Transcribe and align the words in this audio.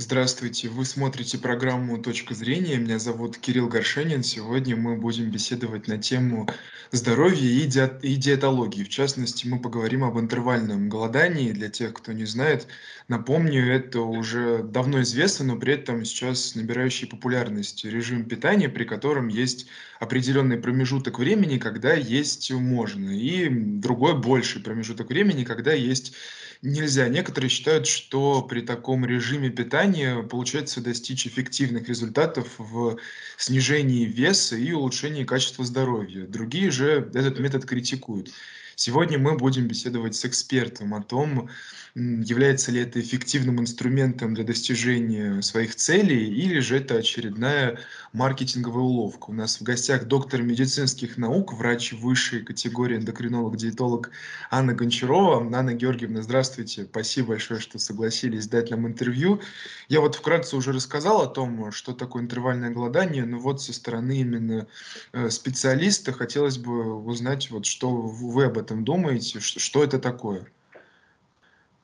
Здравствуйте, 0.00 0.68
вы 0.68 0.84
смотрите 0.84 1.38
программу 1.38 1.98
«Точка 1.98 2.32
зрения». 2.32 2.76
Меня 2.76 3.00
зовут 3.00 3.36
Кирилл 3.36 3.66
Горшенин. 3.66 4.22
Сегодня 4.22 4.76
мы 4.76 4.94
будем 4.94 5.28
беседовать 5.32 5.88
на 5.88 5.98
тему 5.98 6.48
здоровья 6.92 7.50
и, 7.50 7.64
ди- 7.64 7.98
и 8.02 8.14
диетологии. 8.14 8.84
В 8.84 8.90
частности, 8.90 9.48
мы 9.48 9.60
поговорим 9.60 10.04
об 10.04 10.16
интервальном 10.16 10.88
голодании. 10.88 11.50
Для 11.50 11.68
тех, 11.68 11.94
кто 11.94 12.12
не 12.12 12.26
знает, 12.26 12.68
напомню, 13.08 13.74
это 13.74 14.02
уже 14.02 14.62
давно 14.62 15.02
известно, 15.02 15.46
но 15.46 15.56
при 15.56 15.74
этом 15.74 16.04
сейчас 16.04 16.54
набирающий 16.54 17.08
популярность 17.08 17.84
режим 17.84 18.24
питания, 18.24 18.68
при 18.68 18.84
котором 18.84 19.26
есть 19.26 19.66
определенный 19.98 20.58
промежуток 20.58 21.18
времени, 21.18 21.58
когда 21.58 21.92
есть 21.94 22.52
можно, 22.52 23.10
и 23.10 23.48
другой 23.48 24.16
больший 24.16 24.62
промежуток 24.62 25.08
времени, 25.08 25.42
когда 25.42 25.72
есть 25.72 26.14
нельзя. 26.62 27.08
Некоторые 27.08 27.50
считают, 27.50 27.86
что 27.86 28.42
при 28.42 28.60
таком 28.60 29.04
режиме 29.04 29.50
питания 29.50 30.22
получается 30.22 30.80
достичь 30.80 31.26
эффективных 31.26 31.88
результатов 31.88 32.48
в 32.58 32.98
снижении 33.36 34.04
веса 34.04 34.56
и 34.56 34.72
улучшении 34.72 35.24
качества 35.24 35.64
здоровья. 35.64 36.26
Другие 36.26 36.70
же 36.70 37.10
этот 37.14 37.38
метод 37.38 37.64
критикуют. 37.64 38.32
Сегодня 38.80 39.18
мы 39.18 39.36
будем 39.36 39.66
беседовать 39.66 40.14
с 40.14 40.24
экспертом 40.24 40.94
о 40.94 41.02
том, 41.02 41.48
является 41.96 42.70
ли 42.70 42.82
это 42.82 43.00
эффективным 43.00 43.60
инструментом 43.60 44.34
для 44.34 44.44
достижения 44.44 45.42
своих 45.42 45.74
целей 45.74 46.32
или 46.32 46.60
же 46.60 46.76
это 46.76 46.94
очередная 46.94 47.80
маркетинговая 48.12 48.82
уловка. 48.82 49.30
У 49.30 49.32
нас 49.32 49.58
в 49.58 49.64
гостях 49.64 50.04
доктор 50.04 50.42
медицинских 50.42 51.16
наук, 51.16 51.54
врач 51.54 51.92
высшей 51.92 52.44
категории 52.44 52.98
эндокринолог-диетолог 52.98 54.10
Анна 54.48 54.74
Гончарова. 54.74 55.44
Анна 55.56 55.74
Георгиевна, 55.74 56.22
здравствуйте. 56.22 56.84
Спасибо 56.84 57.30
большое, 57.30 57.58
что 57.58 57.80
согласились 57.80 58.46
дать 58.46 58.70
нам 58.70 58.86
интервью. 58.86 59.40
Я 59.88 60.00
вот 60.00 60.14
вкратце 60.14 60.56
уже 60.56 60.72
рассказал 60.72 61.22
о 61.22 61.26
том, 61.26 61.72
что 61.72 61.94
такое 61.94 62.22
интервальное 62.22 62.70
голодание, 62.70 63.24
но 63.24 63.40
вот 63.40 63.60
со 63.60 63.72
стороны 63.72 64.20
именно 64.20 64.68
э, 65.12 65.30
специалиста 65.30 66.12
хотелось 66.12 66.58
бы 66.58 66.94
узнать, 67.02 67.50
вот 67.50 67.66
что 67.66 67.90
вы 67.90 68.44
об 68.44 68.56
этом 68.56 68.67
думаете, 68.74 69.40
что 69.40 69.84
это 69.84 69.98
такое. 69.98 70.46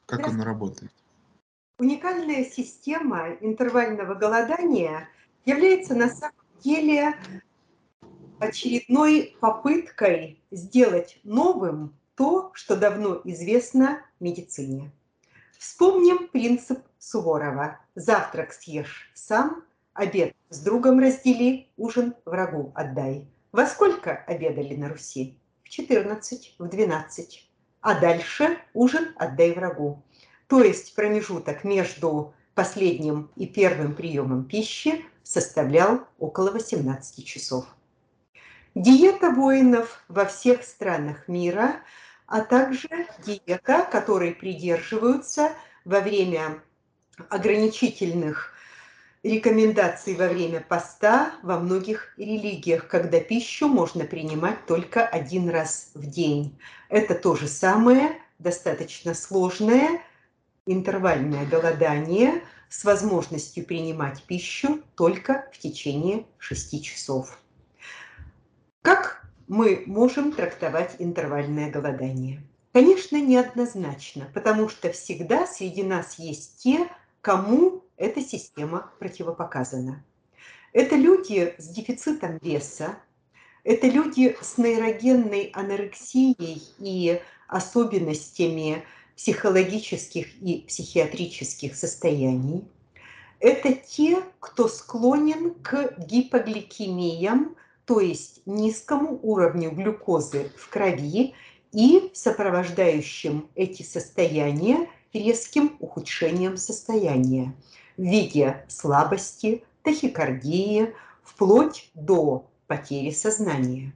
Как 0.06 0.26
она 0.26 0.44
работает? 0.44 0.92
Уникальная 1.78 2.44
система 2.44 3.30
интервального 3.40 4.14
голодания 4.14 5.08
является 5.44 5.94
на 5.94 6.08
самом 6.08 6.34
деле 6.62 7.14
очередной 8.38 9.36
попыткой 9.40 10.40
сделать 10.50 11.18
новым 11.24 11.94
то, 12.14 12.50
что 12.54 12.76
давно 12.76 13.20
известно 13.24 14.02
медицине. 14.20 14.92
Вспомним 15.58 16.28
принцип 16.28 16.80
Суворова. 16.98 17.80
Завтрак 17.94 18.52
съешь 18.52 19.10
сам, 19.14 19.64
обед 19.94 20.34
с 20.50 20.60
другом 20.60 21.00
раздели, 21.00 21.68
ужин 21.76 22.14
врагу 22.24 22.72
отдай. 22.74 23.26
Во 23.52 23.66
сколько 23.66 24.12
обедали 24.12 24.74
на 24.74 24.88
Руси? 24.88 25.38
В 25.74 25.76
14, 25.76 26.54
в 26.60 26.68
12 26.68 27.50
а 27.80 27.98
дальше 27.98 28.58
ужин 28.74 29.08
отдай 29.16 29.50
врагу. 29.50 30.04
То 30.46 30.62
есть 30.62 30.94
промежуток 30.94 31.64
между 31.64 32.32
последним 32.54 33.28
и 33.34 33.48
первым 33.48 33.96
приемом 33.96 34.44
пищи 34.44 35.04
составлял 35.24 36.06
около 36.20 36.52
18 36.52 37.26
часов. 37.26 37.66
Диета 38.76 39.30
воинов 39.30 40.04
во 40.06 40.26
всех 40.26 40.62
странах 40.62 41.26
мира, 41.26 41.80
а 42.28 42.42
также 42.42 43.08
диета, 43.26 43.82
которой 43.82 44.32
придерживаются 44.32 45.50
во 45.84 45.98
время 45.98 46.62
ограничительных 47.30 48.53
рекомендаций 49.24 50.14
во 50.14 50.28
время 50.28 50.60
поста 50.60 51.32
во 51.42 51.58
многих 51.58 52.14
религиях, 52.18 52.86
когда 52.86 53.18
пищу 53.18 53.66
можно 53.66 54.04
принимать 54.04 54.66
только 54.66 55.04
один 55.04 55.48
раз 55.48 55.90
в 55.94 56.06
день. 56.06 56.56
Это 56.90 57.14
то 57.14 57.34
же 57.34 57.48
самое, 57.48 58.20
достаточно 58.38 59.14
сложное 59.14 60.02
интервальное 60.66 61.46
голодание 61.46 62.42
с 62.68 62.84
возможностью 62.84 63.64
принимать 63.64 64.22
пищу 64.24 64.82
только 64.94 65.48
в 65.52 65.58
течение 65.58 66.26
6 66.38 66.84
часов. 66.84 67.38
Как 68.82 69.26
мы 69.48 69.84
можем 69.86 70.32
трактовать 70.32 70.96
интервальное 70.98 71.70
голодание? 71.70 72.42
Конечно, 72.72 73.20
неоднозначно, 73.20 74.26
потому 74.34 74.68
что 74.68 74.90
всегда 74.92 75.46
среди 75.46 75.82
нас 75.82 76.18
есть 76.18 76.62
те, 76.62 76.88
кому 77.20 77.83
эта 77.96 78.20
система 78.20 78.90
противопоказана. 78.98 80.04
Это 80.72 80.96
люди 80.96 81.54
с 81.58 81.68
дефицитом 81.68 82.38
веса, 82.42 82.96
это 83.62 83.86
люди 83.86 84.36
с 84.40 84.58
нейрогенной 84.58 85.50
анорексией 85.54 86.62
и 86.78 87.20
особенностями 87.48 88.84
психологических 89.16 90.42
и 90.42 90.64
психиатрических 90.66 91.76
состояний. 91.76 92.64
Это 93.38 93.72
те, 93.72 94.22
кто 94.40 94.68
склонен 94.68 95.54
к 95.54 95.94
гипогликемиям, 95.98 97.56
то 97.84 98.00
есть 98.00 98.42
низкому 98.46 99.20
уровню 99.22 99.70
глюкозы 99.70 100.50
в 100.56 100.68
крови 100.68 101.34
и 101.72 102.10
сопровождающим 102.14 103.48
эти 103.54 103.82
состояния 103.82 104.88
резким 105.12 105.76
ухудшением 105.78 106.56
состояния 106.56 107.54
в 107.96 108.02
виде 108.02 108.64
слабости, 108.68 109.64
тахикардии, 109.82 110.94
вплоть 111.22 111.90
до 111.94 112.46
потери 112.66 113.10
сознания. 113.10 113.92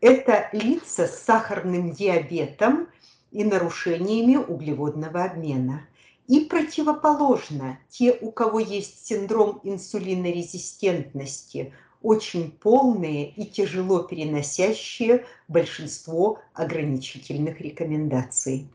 Это 0.00 0.48
лица 0.52 1.06
с 1.06 1.22
сахарным 1.22 1.92
диабетом 1.92 2.88
и 3.30 3.44
нарушениями 3.44 4.36
углеводного 4.36 5.24
обмена. 5.24 5.86
И 6.26 6.40
противоположно, 6.40 7.78
те, 7.88 8.18
у 8.20 8.32
кого 8.32 8.60
есть 8.60 9.06
синдром 9.06 9.60
инсулинорезистентности, 9.62 11.72
очень 12.02 12.50
полные 12.50 13.30
и 13.30 13.46
тяжело 13.46 14.02
переносящие 14.02 15.24
большинство 15.48 16.40
ограничительных 16.52 17.58
рекомендаций. 17.60 18.68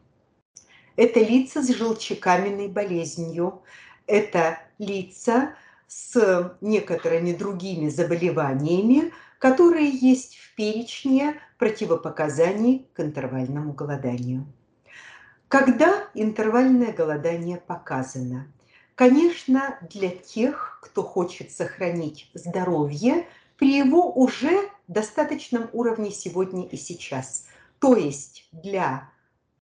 Это 0.95 1.19
лица 1.19 1.61
с 1.61 1.69
желчекаменной 1.69 2.67
болезнью, 2.67 3.61
это 4.07 4.59
лица 4.77 5.55
с 5.87 6.55
некоторыми 6.61 7.33
другими 7.33 7.89
заболеваниями, 7.89 9.11
которые 9.39 9.89
есть 9.89 10.37
в 10.37 10.55
перечне 10.55 11.39
противопоказаний 11.57 12.87
к 12.93 12.99
интервальному 12.99 13.73
голоданию. 13.73 14.45
Когда 15.47 16.07
интервальное 16.13 16.93
голодание 16.93 17.57
показано? 17.57 18.47
Конечно, 18.95 19.77
для 19.89 20.09
тех, 20.09 20.79
кто 20.81 21.03
хочет 21.03 21.51
сохранить 21.51 22.29
здоровье 22.33 23.27
при 23.57 23.77
его 23.77 24.13
уже 24.13 24.69
достаточном 24.87 25.69
уровне 25.73 26.11
сегодня 26.11 26.65
и 26.67 26.77
сейчас. 26.77 27.47
То 27.79 27.95
есть 27.95 28.47
для 28.51 29.09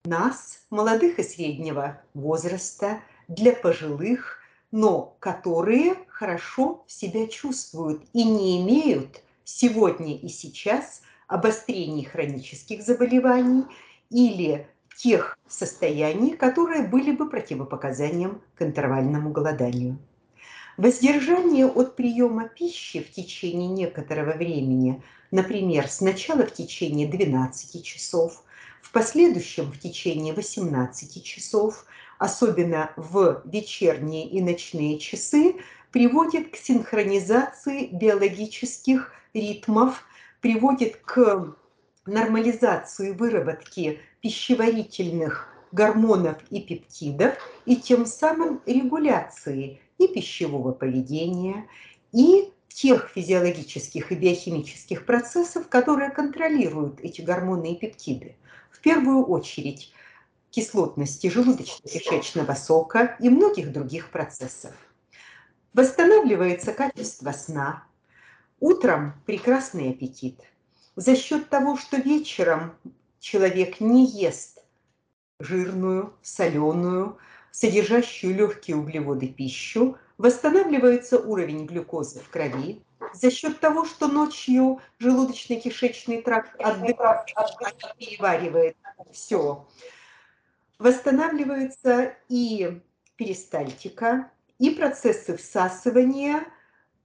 нас, 0.03 0.59
молодых 0.69 1.19
и 1.19 1.23
среднего 1.23 2.01
возраста, 2.13 2.99
для 3.29 3.53
пожилых, 3.53 4.39
но 4.71 5.15
которые 5.19 5.95
хорошо 6.07 6.83
себя 6.87 7.27
чувствуют 7.27 8.03
и 8.11 8.23
не 8.23 8.61
имеют 8.61 9.21
сегодня 9.45 10.17
и 10.17 10.27
сейчас 10.27 11.01
обострений 11.27 12.03
хронических 12.03 12.83
заболеваний 12.83 13.63
или 14.09 14.67
тех 14.97 15.37
состояний, 15.47 16.31
которые 16.31 16.83
были 16.83 17.11
бы 17.11 17.29
противопоказанием 17.29 18.41
к 18.55 18.63
интервальному 18.63 19.31
голоданию. 19.31 19.97
Воздержание 20.75 21.67
от 21.67 21.95
приема 21.95 22.47
пищи 22.47 23.01
в 23.01 23.11
течение 23.11 23.67
некоторого 23.67 24.31
времени, 24.31 25.03
например, 25.29 25.87
сначала 25.87 26.45
в 26.45 26.53
течение 26.53 27.07
12 27.07 27.83
часов, 27.83 28.43
в 28.81 28.91
последующем 28.91 29.71
в 29.71 29.79
течение 29.79 30.33
18 30.33 31.23
часов, 31.23 31.85
особенно 32.19 32.91
в 32.97 33.41
вечерние 33.45 34.27
и 34.29 34.41
ночные 34.41 34.99
часы, 34.99 35.55
приводит 35.91 36.51
к 36.51 36.57
синхронизации 36.57 37.87
биологических 37.87 39.11
ритмов, 39.33 40.03
приводит 40.41 40.97
к 40.97 41.55
нормализации 42.05 43.11
выработки 43.11 43.99
пищеварительных 44.21 45.47
гормонов 45.71 46.37
и 46.49 46.61
пептидов 46.61 47.35
и 47.65 47.75
тем 47.75 48.05
самым 48.05 48.61
регуляции 48.65 49.79
и 49.97 50.07
пищевого 50.07 50.71
поведения, 50.71 51.67
и 52.11 52.51
тех 52.67 53.09
физиологических 53.13 54.11
и 54.11 54.15
биохимических 54.15 55.05
процессов, 55.05 55.67
которые 55.67 56.09
контролируют 56.09 56.99
эти 57.01 57.21
гормоны 57.21 57.73
и 57.73 57.75
пептиды. 57.75 58.35
В 58.71 58.79
первую 58.81 59.25
очередь 59.25 59.93
кислотности 60.51 61.27
желудочно-кишечного 61.27 62.55
сока 62.55 63.17
и 63.19 63.29
многих 63.29 63.71
других 63.71 64.11
процессов. 64.11 64.73
Восстанавливается 65.73 66.73
качество 66.73 67.31
сна. 67.31 67.83
Утром 68.59 69.13
прекрасный 69.25 69.91
аппетит. 69.91 70.39
За 70.95 71.15
счет 71.15 71.49
того, 71.49 71.77
что 71.77 71.97
вечером 71.97 72.75
человек 73.19 73.79
не 73.79 74.05
ест 74.05 74.63
жирную, 75.39 76.13
соленую, 76.21 77.17
содержащую 77.51 78.35
легкие 78.35 78.75
углеводы 78.77 79.27
пищу, 79.27 79.97
восстанавливается 80.17 81.17
уровень 81.17 81.65
глюкозы 81.65 82.19
в 82.19 82.29
крови. 82.29 82.83
За 83.13 83.31
счет 83.31 83.59
того, 83.59 83.85
что 83.85 84.07
ночью 84.07 84.81
желудочно-кишечный 84.99 86.21
тракт 86.21 86.59
отдыхает, 86.59 87.25
переваривает 87.97 88.75
все, 89.11 89.65
восстанавливается 90.79 92.13
и 92.29 92.81
перистальтика, 93.17 94.31
и 94.57 94.71
процессы 94.71 95.37
всасывания 95.37 96.45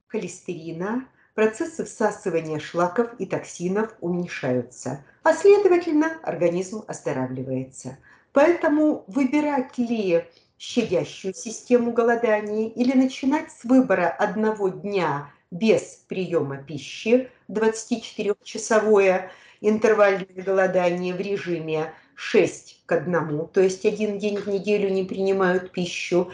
холестерина, 0.07 1.07
процессы 1.33 1.83
всасывания 1.85 2.59
шлаков 2.59 3.13
и 3.19 3.25
токсинов 3.25 3.93
уменьшаются, 3.99 5.03
а 5.23 5.33
следовательно 5.33 6.17
организм 6.23 6.83
оздоравливается. 6.87 7.97
Поэтому 8.31 9.03
выбирать 9.07 9.77
ли 9.77 10.25
щадящую 10.57 11.33
систему 11.33 11.91
голодания 11.91 12.69
или 12.69 12.97
начинать 12.97 13.51
с 13.51 13.65
выбора 13.65 14.07
одного 14.07 14.69
дня 14.69 15.29
без 15.51 16.03
приема 16.07 16.57
пищи, 16.57 17.29
24-часовое 17.49 19.29
интервальное 19.61 20.43
голодание 20.43 21.13
в 21.13 21.19
режиме 21.19 21.93
6 22.15 22.83
к 22.85 22.91
1, 22.91 23.47
то 23.47 23.61
есть 23.61 23.85
один 23.85 24.17
день 24.17 24.37
в 24.37 24.47
неделю 24.47 24.89
не 24.89 25.03
принимают 25.03 25.71
пищу, 25.71 26.31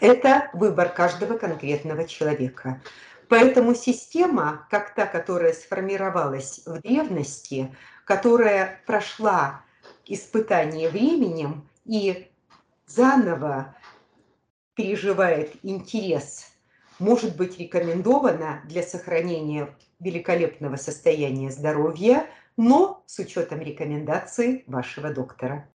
это 0.00 0.50
выбор 0.52 0.88
каждого 0.88 1.38
конкретного 1.38 2.06
человека. 2.06 2.82
Поэтому 3.28 3.74
система, 3.74 4.66
как 4.70 4.94
та, 4.94 5.06
которая 5.06 5.52
сформировалась 5.52 6.62
в 6.66 6.80
древности, 6.80 7.74
которая 8.04 8.80
прошла 8.86 9.62
испытание 10.06 10.90
временем 10.90 11.68
и 11.84 12.28
заново 12.86 13.74
переживает 14.74 15.54
интерес, 15.62 16.46
может 16.98 17.36
быть 17.36 17.58
рекомендована 17.58 18.62
для 18.66 18.82
сохранения 18.82 19.74
великолепного 20.00 20.76
состояния 20.76 21.50
здоровья, 21.50 22.26
но 22.56 23.02
с 23.06 23.18
учетом 23.18 23.60
рекомендаций 23.60 24.64
вашего 24.66 25.10
доктора. 25.10 25.68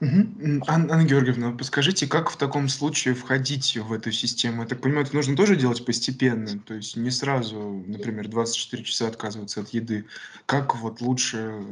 Мгм. 0.00 0.62
Анна 0.66 1.04
Георгиевна, 1.04 1.52
подскажите, 1.52 2.06
как 2.06 2.30
в 2.30 2.36
таком 2.36 2.68
случае 2.68 3.14
входить 3.14 3.76
в 3.76 3.92
эту 3.92 4.12
систему? 4.12 4.62
Я 4.62 4.68
так 4.68 4.80
понимаю, 4.80 5.04
это 5.04 5.14
нужно 5.14 5.36
тоже 5.36 5.56
делать 5.56 5.84
постепенно, 5.84 6.58
то 6.58 6.74
есть 6.74 6.96
не 6.96 7.10
сразу, 7.10 7.84
например, 7.86 8.28
24 8.28 8.82
часа 8.82 9.08
отказываться 9.08 9.60
от 9.60 9.68
еды. 9.70 10.06
Как 10.46 10.74
вот 10.76 11.00
лучше 11.00 11.62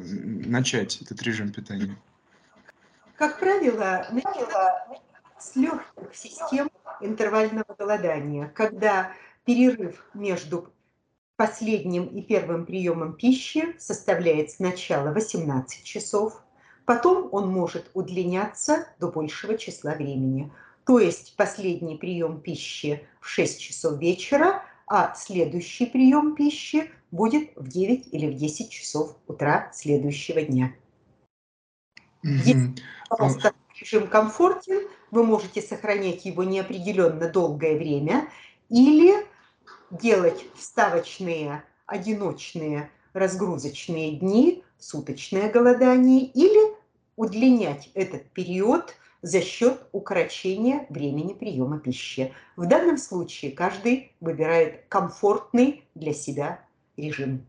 начать 0.47 1.01
этот 1.01 1.23
режим 1.23 1.53
питания? 1.53 1.97
Как 3.17 3.39
правило, 3.39 4.07
с 5.39 5.57
легких 5.57 6.15
систем 6.15 6.71
интервального 7.01 7.75
голодания, 7.79 8.49
когда 8.55 9.13
перерыв 9.45 10.05
между 10.15 10.73
последним 11.43 12.07
и 12.07 12.23
первым 12.23 12.65
приемом 12.67 13.15
пищи 13.15 13.75
составляет 13.77 14.53
сначала 14.53 15.11
18 15.11 15.83
часов, 15.83 16.41
Потом 16.85 17.29
он 17.33 17.49
может 17.49 17.91
удлиняться 17.95 18.87
до 19.01 19.09
большего 19.09 19.57
числа 19.57 19.95
времени. 19.95 20.53
То 20.85 20.99
есть 20.99 21.35
последний 21.37 21.97
прием 21.97 22.41
пищи 22.41 23.07
в 23.21 23.29
6 23.29 23.61
часов 23.61 23.99
вечера, 23.99 24.65
а 24.87 25.15
следующий 25.15 25.87
прием 25.87 26.35
пищи 26.37 26.91
будет 27.11 27.51
в 27.57 27.69
9 27.69 28.09
или 28.13 28.27
в 28.27 28.35
10 28.35 28.71
часов 28.71 29.17
утра 29.27 29.71
следующего 29.73 30.43
дня. 30.43 30.73
Если 32.23 32.75
просто 33.09 33.53
режим 33.81 34.07
комфортен, 34.07 34.89
вы 35.11 35.25
можете 35.25 35.61
сохранять 35.61 36.25
его 36.25 36.45
неопределенно 36.45 37.29
долгое 37.29 37.77
время 37.77 38.29
или 38.69 39.32
делать 39.93 40.45
вставочные, 40.57 41.63
одиночные 41.87 42.91
разгрузочные 43.13 44.17
дни, 44.17 44.65
суточное 44.79 45.51
голодание 45.53 46.25
или 46.25 46.75
удлинять 47.17 47.91
этот 47.95 48.25
период 48.31 48.95
за 49.21 49.41
счет 49.41 49.87
укорочения 49.93 50.87
времени 50.89 51.35
приема 51.35 51.79
пищи. 51.79 52.33
В 52.57 52.67
данном 52.67 52.99
случае 52.99 53.53
каждый 53.53 54.13
выбирает 54.21 54.85
комфортный 54.89 55.85
для 55.95 56.13
себя 56.15 56.65
режим. 56.97 57.47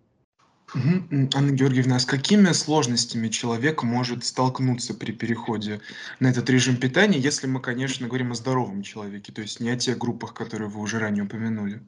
Анна 0.74 1.52
Георгиевна, 1.52 1.98
а 1.98 2.00
с 2.00 2.06
какими 2.06 2.52
сложностями 2.52 3.28
человек 3.28 3.84
может 3.84 4.26
столкнуться 4.26 4.94
при 4.94 5.12
переходе 5.12 5.82
на 6.20 6.28
этот 6.28 6.50
режим 6.50 6.78
питания, 6.78 7.20
если 7.20 7.48
мы, 7.48 7.60
конечно, 7.60 8.08
говорим 8.08 8.32
о 8.32 8.36
здоровом 8.36 8.82
человеке, 8.82 9.32
то 9.32 9.42
есть 9.42 9.60
не 9.60 9.70
о 9.70 9.78
тех 9.78 9.98
группах, 9.98 10.34
которые 10.34 10.70
вы 10.70 10.82
уже 10.82 11.00
ранее 11.00 11.26
упомянули? 11.26 11.82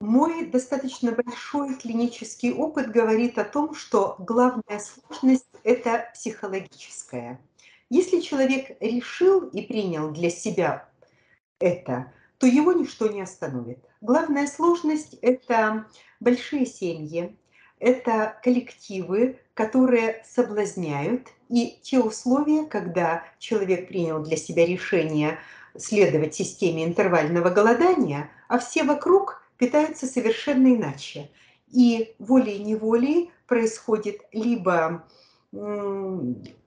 Мой 0.00 0.46
достаточно 0.46 1.12
большой 1.12 1.74
клинический 1.74 2.54
опыт 2.54 2.90
говорит 2.90 3.36
о 3.38 3.44
том, 3.44 3.74
что 3.74 4.16
главная 4.18 4.80
сложность– 4.80 5.44
это 5.62 6.08
психологическая. 6.14 7.38
Если 7.90 8.20
человек 8.20 8.78
решил 8.80 9.46
и 9.48 9.60
принял 9.60 10.10
для 10.10 10.30
себя 10.30 10.88
это, 11.58 12.10
то 12.38 12.46
его 12.46 12.72
ничто 12.72 13.08
не 13.08 13.20
остановит. 13.20 13.84
Главная 14.00 14.46
сложность– 14.46 15.18
это 15.20 15.86
большие 16.18 16.64
семьи, 16.64 17.36
это 17.78 18.38
коллективы, 18.42 19.38
которые 19.52 20.24
соблазняют, 20.26 21.28
и 21.50 21.78
те 21.82 22.00
условия, 22.00 22.64
когда 22.64 23.24
человек 23.38 23.88
принял 23.88 24.22
для 24.22 24.38
себя 24.38 24.64
решение 24.64 25.38
следовать 25.76 26.34
системе 26.34 26.86
интервального 26.86 27.50
голодания, 27.50 28.30
а 28.48 28.58
все 28.58 28.82
вокруг 28.84 29.39
питаются 29.60 30.06
совершенно 30.06 30.74
иначе. 30.74 31.30
И 31.70 32.14
волей-неволей 32.18 33.30
происходит 33.46 34.22
либо 34.32 35.04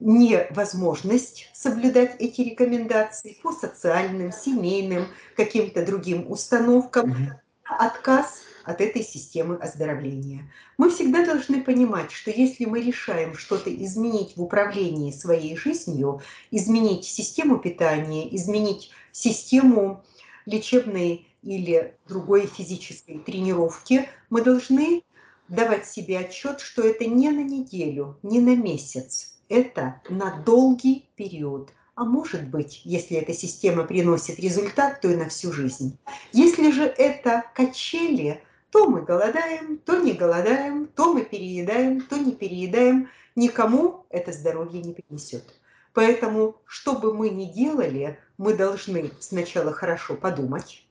невозможность 0.00 1.50
соблюдать 1.54 2.16
эти 2.18 2.42
рекомендации 2.42 3.38
по 3.42 3.52
социальным, 3.52 4.30
семейным, 4.30 5.06
каким-то 5.36 5.84
другим 5.84 6.30
установкам, 6.30 7.10
угу. 7.10 7.18
отказ 7.64 8.42
от 8.62 8.82
этой 8.82 9.02
системы 9.02 9.56
оздоровления. 9.56 10.52
Мы 10.76 10.90
всегда 10.90 11.24
должны 11.24 11.62
понимать, 11.62 12.12
что 12.12 12.30
если 12.30 12.66
мы 12.66 12.82
решаем 12.82 13.34
что-то 13.36 13.74
изменить 13.74 14.36
в 14.36 14.42
управлении 14.42 15.10
своей 15.12 15.56
жизнью, 15.56 16.20
изменить 16.50 17.04
систему 17.04 17.58
питания, 17.58 18.34
изменить 18.36 18.90
систему 19.12 20.04
лечебной 20.46 21.26
или 21.44 21.96
другой 22.08 22.46
физической 22.46 23.18
тренировки, 23.18 24.08
мы 24.30 24.42
должны 24.42 25.02
давать 25.48 25.86
себе 25.86 26.18
отчет, 26.18 26.60
что 26.60 26.82
это 26.82 27.04
не 27.04 27.30
на 27.30 27.42
неделю, 27.42 28.18
не 28.22 28.40
на 28.40 28.56
месяц, 28.56 29.34
это 29.48 30.00
на 30.08 30.42
долгий 30.42 31.08
период. 31.16 31.70
А 31.94 32.04
может 32.04 32.48
быть, 32.48 32.80
если 32.84 33.18
эта 33.18 33.32
система 33.32 33.84
приносит 33.84 34.40
результат, 34.40 35.00
то 35.00 35.08
и 35.08 35.16
на 35.16 35.28
всю 35.28 35.52
жизнь. 35.52 35.96
Если 36.32 36.72
же 36.72 36.84
это 36.84 37.44
качели, 37.54 38.42
то 38.70 38.88
мы 38.88 39.02
голодаем, 39.02 39.78
то 39.78 40.00
не 40.00 40.12
голодаем, 40.12 40.88
то 40.88 41.14
мы 41.14 41.24
переедаем, 41.24 42.00
то 42.00 42.16
не 42.16 42.32
переедаем. 42.32 43.08
Никому 43.36 44.06
это 44.10 44.32
здоровье 44.32 44.82
не 44.82 44.92
принесет. 44.92 45.44
Поэтому, 45.92 46.56
что 46.66 46.94
бы 46.94 47.14
мы 47.14 47.30
ни 47.30 47.44
делали, 47.44 48.18
мы 48.36 48.54
должны 48.54 49.12
сначала 49.20 49.72
хорошо 49.72 50.14
подумать, 50.16 50.83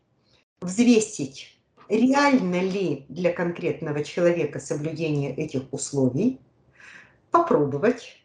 взвесить, 0.63 1.57
реально 1.89 2.61
ли 2.61 3.05
для 3.09 3.31
конкретного 3.31 4.03
человека 4.03 4.59
соблюдение 4.59 5.35
этих 5.35 5.71
условий, 5.71 6.39
попробовать. 7.31 8.17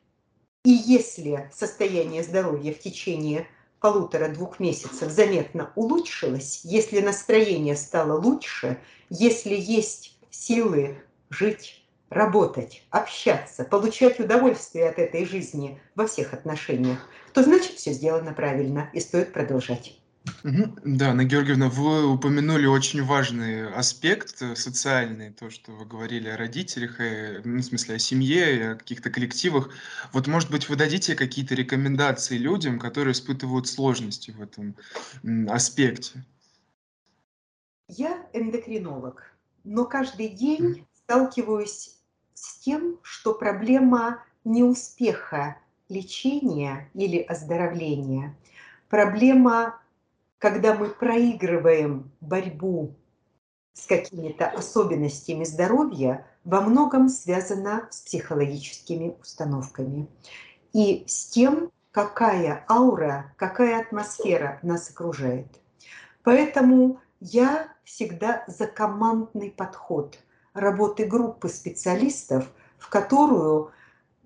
И 0.65 0.71
если 0.71 1.51
состояние 1.53 2.23
здоровья 2.23 2.73
в 2.73 2.79
течение 2.79 3.47
полутора-двух 3.81 4.61
месяцев 4.61 5.11
заметно 5.11 5.73
улучшилось, 5.77 6.61
если 6.65 7.01
настроение 7.01 7.77
стало 7.77 8.21
лучше, 8.21 8.79
если 9.09 9.55
есть 9.55 10.19
силы 10.31 10.99
жить, 11.31 11.85
работать, 12.11 12.83
общаться, 12.91 13.65
получать 13.65 14.19
удовольствие 14.19 14.89
от 14.89 14.99
этой 14.99 15.25
жизни 15.25 15.81
во 15.95 16.07
всех 16.07 16.33
отношениях, 16.33 16.99
то 17.33 17.43
значит 17.43 17.73
все 17.73 17.93
сделано 17.93 18.33
правильно 18.33 18.91
и 18.93 19.01
стоит 19.01 19.33
продолжать. 19.33 19.98
Да, 20.43 21.11
Анна 21.11 21.25
Георгиевна, 21.25 21.69
вы 21.69 22.07
упомянули 22.07 22.67
очень 22.67 23.05
важный 23.05 23.69
аспект 23.73 24.41
э, 24.43 24.57
социальный, 24.57 25.31
то, 25.31 25.51
что 25.51 25.73
вы 25.73 25.85
говорили 25.85 26.29
о 26.29 26.37
родителях, 26.37 27.01
э, 27.01 27.41
ну, 27.45 27.59
в 27.59 27.63
смысле 27.63 27.97
о 27.97 27.99
семье, 27.99 28.57
и 28.57 28.63
о 28.63 28.75
каких-то 28.77 29.11
коллективах. 29.11 29.71
Вот, 30.13 30.27
может 30.27 30.51
быть, 30.51 30.69
вы 30.69 30.77
дадите 30.77 31.15
какие-то 31.15 31.55
рекомендации 31.55 32.37
людям, 32.37 32.79
которые 32.79 33.13
испытывают 33.13 33.69
сложности 33.69 34.31
в 34.31 34.43
этом 34.43 34.77
аспекте? 35.49 36.25
Я 37.89 38.27
эндокринолог, 38.33 39.33
но 39.65 39.85
каждый 39.85 40.29
день 40.29 40.87
сталкиваюсь 40.95 41.97
с 42.35 42.59
тем, 42.59 42.99
что 43.03 43.35
проблема 43.35 44.23
неуспеха 44.45 45.57
лечения 45.89 46.91
или 46.95 47.19
оздоровления, 47.19 48.37
проблема, 48.89 49.81
когда 50.39 50.75
мы 50.75 50.89
проигрываем 50.89 52.11
борьбу 52.21 52.95
с 53.75 53.87
какими-то 53.87 54.47
особенностями 54.47 55.45
здоровья, 55.45 56.27
во 56.45 56.61
многом 56.61 57.09
связана 57.09 57.89
с 57.91 58.01
психологическими 58.01 59.17
установками 59.21 60.09
и 60.73 61.05
с 61.07 61.27
тем, 61.27 61.71
какая 61.91 62.65
аура, 62.69 63.35
какая 63.37 63.81
атмосфера 63.81 64.59
нас 64.63 64.91
окружает. 64.91 65.47
Поэтому 66.23 67.01
я 67.21 67.69
всегда 67.85 68.45
за 68.47 68.67
командный 68.67 69.51
подход 69.51 70.19
работы 70.55 71.05
группы 71.05 71.49
специалистов, 71.49 72.49
в 72.79 72.89
которую, 72.89 73.73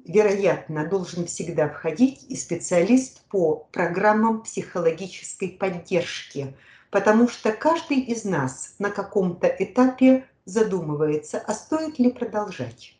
вероятно, 0.05 0.87
должен 0.87 1.27
всегда 1.27 1.69
входить 1.69 2.25
и 2.29 2.37
специалист 2.37 3.23
по 3.29 3.69
программам 3.73 4.43
психологической 4.43 5.49
поддержки, 5.49 6.57
потому 6.91 7.29
что 7.29 7.53
каждый 7.53 8.01
из 8.01 8.25
нас 8.25 8.75
на 8.79 8.91
каком-то 8.91 9.47
этапе 9.47 10.27
задумывается, 10.45 11.39
а 11.39 11.55
стоит 11.55 11.99
ли 11.99 12.11
продолжать. 12.11 12.99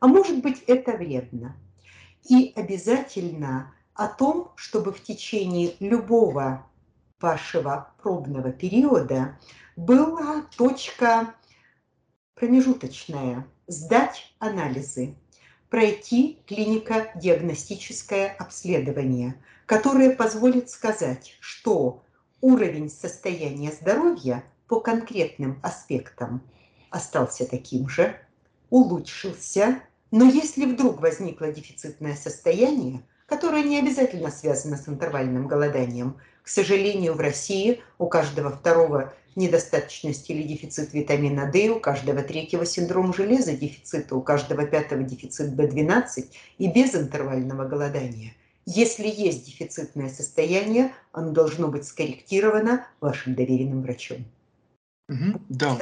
А 0.00 0.06
может 0.06 0.42
быть, 0.42 0.62
это 0.66 0.92
вредно. 0.92 1.56
И 2.28 2.52
обязательно 2.56 3.74
о 3.94 4.08
том, 4.08 4.52
чтобы 4.56 4.92
в 4.92 5.02
течение 5.02 5.74
любого 5.78 6.66
вашего 7.20 7.92
пробного 8.02 8.50
периода 8.50 9.38
была 9.76 10.42
точка 10.56 11.34
промежуточная– 12.34 13.46
сдать 13.66 14.34
анализы, 14.38 15.14
пройти 15.70 16.40
клинико-диагностическое 16.46 18.34
обследование, 18.38 19.36
которое 19.66 20.10
позволит 20.10 20.68
сказать, 20.68 21.36
что 21.40 22.02
уровень 22.40 22.90
состояния 22.90 23.70
здоровья 23.70 24.42
по 24.66 24.80
конкретным 24.80 25.60
аспектам 25.62 26.42
остался 26.90 27.46
таким 27.46 27.88
же, 27.88 28.16
улучшился, 28.68 29.80
но 30.10 30.24
если 30.24 30.66
вдруг 30.66 31.00
возникло 31.00 31.52
дефицитное 31.52 32.16
состояние, 32.16 33.02
которое 33.26 33.62
не 33.62 33.78
обязательно 33.78 34.32
связано 34.32 34.76
с 34.76 34.88
интервальным 34.88 35.46
голоданием, 35.46 36.16
к 36.42 36.48
сожалению, 36.48 37.14
в 37.14 37.20
России 37.20 37.80
у 37.98 38.08
каждого 38.08 38.50
второго 38.50 39.14
недостаточность 39.36 40.28
или 40.30 40.42
дефицит 40.42 40.92
витамина 40.92 41.50
D, 41.50 41.68
у 41.70 41.80
каждого 41.80 42.22
третьего 42.22 42.66
синдром 42.66 43.14
железа 43.14 43.52
дефицита, 43.52 44.16
у 44.16 44.22
каждого 44.22 44.66
пятого 44.66 45.02
дефицит 45.02 45.54
B12 45.54 46.26
и 46.58 46.68
без 46.68 46.94
интервального 46.94 47.66
голодания. 47.66 48.34
Если 48.66 49.08
есть 49.08 49.46
дефицитное 49.46 50.08
состояние, 50.08 50.92
оно 51.12 51.32
должно 51.32 51.68
быть 51.68 51.86
скорректировано 51.86 52.86
вашим 53.00 53.34
доверенным 53.34 53.82
врачом. 53.82 54.24
Мгм. 55.08 55.44
Да, 55.48 55.76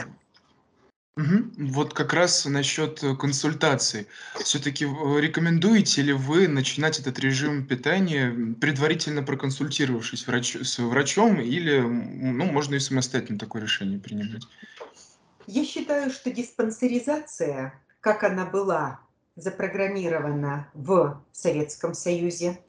Мгм. 1.18 1.52
Вот 1.72 1.94
как 1.94 2.12
раз 2.12 2.44
насчет 2.44 3.02
э, 3.02 3.16
консультаций. 3.16 4.06
Все-таки 4.36 4.84
рекомендуете 4.84 6.00
ли 6.02 6.12
вы 6.12 6.46
начинать 6.46 7.00
этот 7.00 7.18
режим 7.18 7.66
питания, 7.66 8.54
предварительно 8.60 9.24
проконсультировавшись 9.24 10.28
врач, 10.28 10.54
с 10.54 10.78
врачом, 10.78 11.40
или 11.40 11.80
ну, 11.80 12.44
можно 12.44 12.76
и 12.76 12.78
самостоятельно 12.78 13.36
такое 13.36 13.62
решение 13.62 13.98
принимать? 13.98 14.46
Я 15.48 15.64
считаю, 15.64 16.12
что 16.12 16.30
диспансеризация, 16.30 17.74
как 17.98 18.22
она 18.22 18.46
была 18.46 19.00
запрограммирована 19.34 20.68
в 20.72 21.20
Советском 21.32 21.94
Союзе, 21.94 22.60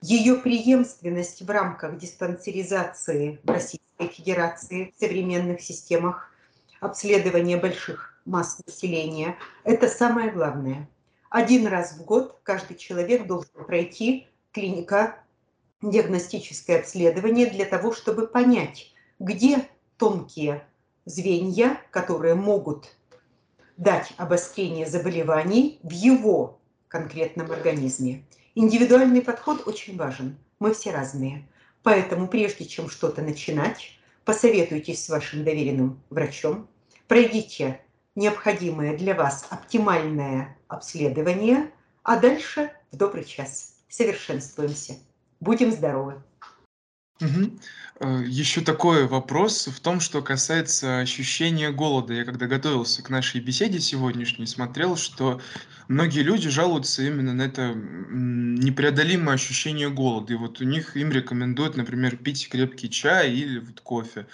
ее 0.00 0.36
преемственность 0.36 1.42
в 1.42 1.50
рамках 1.50 1.98
диспансеризации 1.98 3.40
в 3.42 3.50
Российской 3.50 4.08
Федерации 4.08 4.90
в 4.96 4.98
современных 4.98 5.60
системах 5.60 6.30
обследование 6.84 7.56
больших 7.56 8.20
масс 8.24 8.60
населения, 8.66 9.36
это 9.64 9.88
самое 9.88 10.30
главное. 10.30 10.88
Один 11.30 11.66
раз 11.66 11.96
в 11.96 12.04
год 12.04 12.38
каждый 12.42 12.76
человек 12.76 13.26
должен 13.26 13.64
пройти 13.66 14.28
клиника 14.52 15.18
диагностическое 15.82 16.78
обследование 16.78 17.46
для 17.46 17.64
того, 17.64 17.92
чтобы 17.92 18.26
понять, 18.26 18.92
где 19.18 19.68
тонкие 19.98 20.66
звенья, 21.04 21.80
которые 21.90 22.34
могут 22.34 22.96
дать 23.76 24.12
обострение 24.16 24.86
заболеваний 24.86 25.80
в 25.82 25.90
его 25.90 26.60
конкретном 26.88 27.50
организме. 27.50 28.24
Индивидуальный 28.54 29.20
подход 29.20 29.66
очень 29.66 29.96
важен. 29.96 30.38
Мы 30.60 30.72
все 30.74 30.92
разные. 30.92 31.48
Поэтому 31.82 32.28
прежде 32.28 32.64
чем 32.64 32.88
что-то 32.88 33.20
начинать, 33.20 33.98
посоветуйтесь 34.24 35.04
с 35.04 35.08
вашим 35.08 35.44
доверенным 35.44 36.00
врачом, 36.08 36.68
пройдите 37.08 37.80
необходимое 38.14 38.96
для 38.96 39.14
вас 39.14 39.46
оптимальное 39.50 40.56
обследование, 40.68 41.70
а 42.02 42.18
дальше 42.18 42.70
в 42.92 42.96
добрый 42.96 43.24
час. 43.24 43.76
Совершенствуемся. 43.88 44.96
Будем 45.40 45.70
здоровы. 45.70 46.22
Мгм. 47.24 47.58
Э, 48.00 48.22
Еще 48.26 48.60
такой 48.60 49.06
вопрос 49.06 49.68
в 49.68 49.80
том, 49.80 50.00
что 50.00 50.20
касается 50.20 50.98
ощущения 50.98 51.70
голода. 51.70 52.12
Я 52.12 52.24
когда 52.24 52.46
готовился 52.46 53.02
к 53.02 53.10
нашей 53.10 53.40
беседе 53.40 53.80
сегодняшней, 53.80 54.46
смотрел, 54.46 54.96
что 54.96 55.40
многие 55.88 56.20
люди 56.20 56.48
жалуются 56.50 57.02
именно 57.02 57.32
на 57.34 57.42
это 57.42 57.72
непреодолимое 57.74 59.34
ощущение 59.36 59.90
голода. 59.90 60.32
И 60.34 60.36
вот 60.36 60.60
у 60.60 60.64
них 60.64 60.96
им 60.96 61.12
рекомендуют, 61.12 61.76
например, 61.76 62.16
пить 62.16 62.48
крепкий 62.48 62.90
чай 62.90 63.32
или 63.32 63.60
вот 63.60 63.80
кофе. 63.80 64.26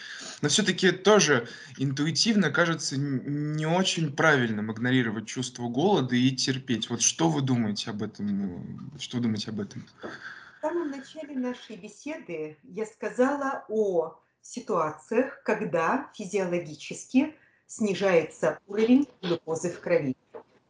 Но 0.42 0.48
все-таки 0.48 0.90
тоже 0.90 1.46
интуитивно 1.76 2.50
кажется 2.50 2.96
не 2.98 3.66
очень 3.66 4.12
правильным 4.12 4.72
игнорировать 4.72 5.26
чувство 5.26 5.68
голода 5.68 6.16
и 6.16 6.30
терпеть. 6.32 6.90
Вот 6.90 7.02
что 7.02 7.28
вы 7.28 7.42
думаете 7.42 7.90
об 7.90 8.02
этом? 8.02 8.90
Что 8.98 9.18
вы 9.18 9.22
думаете 9.24 9.50
об 9.50 9.60
этом? 9.60 9.84
В 10.60 10.62
самом 10.62 10.90
начале 10.90 11.34
нашей 11.34 11.76
беседы 11.76 12.58
я 12.64 12.84
сказала 12.84 13.64
о 13.70 14.18
ситуациях, 14.42 15.40
когда 15.42 16.10
физиологически 16.12 17.34
снижается 17.66 18.58
уровень 18.66 19.08
глюкозы 19.22 19.70
в 19.70 19.80
крови. 19.80 20.14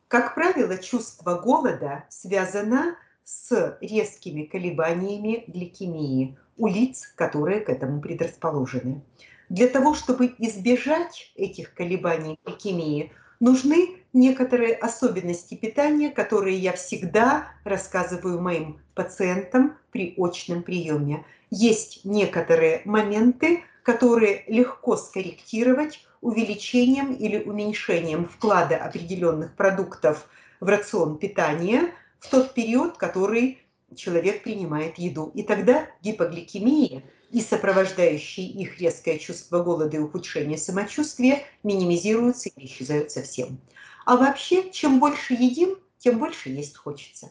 Как 0.07 0.37
правило, 0.37 0.79
чувство 0.79 1.41
голода 1.41 2.05
связано 2.09 2.95
с 3.25 3.77
резкими 3.81 4.45
колебаниями 4.45 5.43
гликемии 5.49 6.39
у 6.57 6.69
лиц, 6.69 7.13
которые 7.17 7.61
к 7.61 7.69
этому 7.69 8.01
предрасположены. 8.01 9.03
Для 9.49 9.67
того, 9.67 9.95
чтобы 9.95 10.33
избежать 10.39 11.33
этих 11.35 11.75
колебаний 11.75 12.39
гликемии, 12.45 13.13
нужны 13.41 14.00
некоторые 14.13 14.75
особенности 14.75 15.55
питания, 15.55 16.11
которые 16.11 16.59
я 16.59 16.73
всегда 16.73 17.49
рассказываю 17.65 18.41
моим 18.41 18.81
пациентам 18.95 19.77
при 19.93 20.15
очном 20.17 20.63
приеме. 20.63 21.25
Есть 21.51 22.05
некоторые 22.05 22.83
моменты, 22.85 23.65
которые 23.83 24.45
легко 24.47 24.97
скорректировать 24.97 26.05
увеличением 26.21 27.15
или 27.15 27.43
уменьшением 27.43 28.29
вклада 28.29 28.77
определенных 28.77 29.55
продуктов 29.57 30.29
в 30.61 30.69
рацион 30.69 31.19
питания 31.19 31.93
в 32.19 32.29
тот 32.31 32.53
период, 32.53 32.99
который 32.99 33.59
человек 33.97 34.43
принимает 34.43 34.99
еду. 34.99 35.31
И 35.35 35.43
тогда 35.43 35.87
гипогликемия 36.03 37.03
и 37.31 37.41
сопровождающие 37.41 38.47
их 38.47 38.81
резкое 38.81 39.19
чувство 39.19 39.63
голода 39.63 39.97
и 39.97 40.01
ухудшение 40.01 40.59
самочувствия 40.59 41.45
минимизируются 41.63 42.51
и 42.51 42.67
исчезают 42.67 43.11
совсем. 43.11 43.59
А 44.05 44.17
вообще, 44.17 44.71
чем 44.73 45.01
больше 45.01 45.35
едим, 45.35 45.79
тем 45.99 46.19
больше 46.19 46.49
есть 46.49 46.77
хочется. 46.77 47.31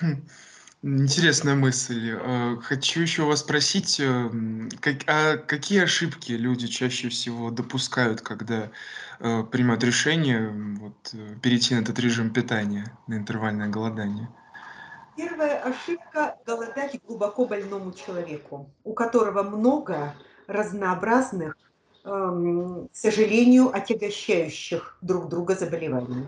Хм. 0.00 0.26
Интересная 0.82 1.54
мысль. 1.54 2.16
Э, 2.16 2.56
хочу 2.62 3.00
еще 3.00 3.24
вас 3.24 3.40
спросить, 3.40 3.98
эм, 3.98 4.68
как, 4.80 4.98
а 5.08 5.36
какие 5.36 5.82
ошибки 5.82 6.32
люди 6.32 6.68
чаще 6.68 7.08
всего 7.08 7.50
допускают, 7.50 8.20
когда 8.20 8.70
э, 9.18 9.42
принимают 9.44 9.82
решение 9.82 10.48
вот, 10.48 11.10
э, 11.14 11.36
перейти 11.42 11.74
на 11.74 11.80
этот 11.80 11.98
режим 11.98 12.30
питания, 12.32 12.96
на 13.08 13.14
интервальное 13.14 13.68
голодание? 13.68 14.28
Первая 15.16 15.62
ошибка– 15.62 16.36
голодать 16.46 17.00
глубоко 17.02 17.46
больному 17.46 17.92
человеку, 17.92 18.70
у 18.84 18.92
которого 18.92 19.42
много 19.42 20.14
разнообразных, 20.46 21.56
к 22.06 22.88
сожалению, 22.92 23.74
отягощающих 23.74 24.96
друг 25.00 25.28
друга 25.28 25.56
заболеваний. 25.56 26.26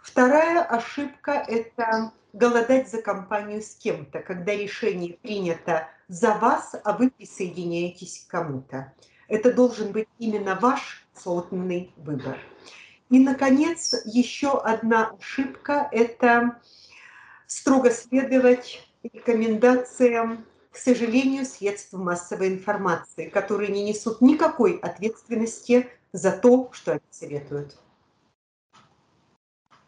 Вторая 0.00 0.62
ошибка– 0.62 1.32
это 1.48 2.12
голодать 2.32 2.88
за 2.88 3.02
компанию 3.02 3.60
с 3.60 3.74
кем-то, 3.74 4.20
когда 4.20 4.54
решение 4.54 5.14
принято 5.14 5.88
за 6.06 6.34
вас, 6.34 6.76
а 6.84 6.96
вы 6.96 7.10
присоединяетесь 7.10 8.24
к 8.26 8.30
кому-то. 8.30 8.92
Это 9.26 9.52
должен 9.52 9.90
быть 9.90 10.08
именно 10.18 10.54
ваш 10.54 11.04
осознанный 11.16 11.92
выбор. 11.96 12.38
И, 13.10 13.18
наконец, 13.18 14.00
еще 14.04 14.56
одна 14.60 15.10
ошибка– 15.18 15.88
это 15.92 16.60
строго 17.46 17.90
следовать 17.90 18.88
рекомендациям, 19.02 20.44
к 20.70 20.76
сожалению, 20.76 21.44
средств 21.44 21.92
массовой 21.92 22.48
информации, 22.48 23.28
которые 23.28 23.70
не 23.70 23.84
несут 23.84 24.20
никакой 24.20 24.76
ответственности 24.76 25.88
за 26.12 26.32
то, 26.32 26.70
что 26.72 26.92
они 26.92 27.00
советуют. 27.10 27.76